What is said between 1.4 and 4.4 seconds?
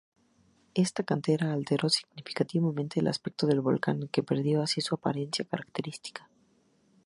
alteró significativamente el aspecto del volcán, que